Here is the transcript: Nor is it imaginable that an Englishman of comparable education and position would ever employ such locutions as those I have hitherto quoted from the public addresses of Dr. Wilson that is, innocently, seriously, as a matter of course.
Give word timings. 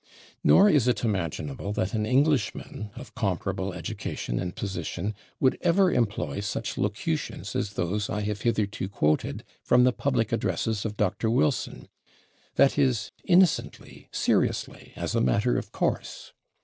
Nor 0.43 0.67
is 0.67 0.87
it 0.87 1.03
imaginable 1.03 1.71
that 1.73 1.93
an 1.93 2.07
Englishman 2.07 2.89
of 2.95 3.13
comparable 3.13 3.71
education 3.71 4.39
and 4.39 4.55
position 4.55 5.13
would 5.39 5.59
ever 5.61 5.91
employ 5.93 6.39
such 6.39 6.75
locutions 6.75 7.55
as 7.55 7.73
those 7.73 8.09
I 8.09 8.21
have 8.21 8.41
hitherto 8.41 8.89
quoted 8.89 9.43
from 9.61 9.83
the 9.83 9.93
public 9.93 10.31
addresses 10.31 10.85
of 10.85 10.97
Dr. 10.97 11.29
Wilson 11.29 11.87
that 12.55 12.79
is, 12.79 13.11
innocently, 13.25 14.09
seriously, 14.11 14.91
as 14.95 15.13
a 15.13 15.21
matter 15.21 15.55
of 15.59 15.71
course. 15.71 16.33